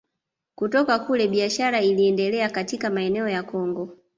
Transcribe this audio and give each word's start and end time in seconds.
Kutoka 0.55 0.99
kule 0.99 1.27
biashara 1.27 1.81
iliendelea 1.81 2.49
katika 2.49 2.89
maeneo 2.89 3.27
ya 3.29 3.43
Kongo 3.43 3.97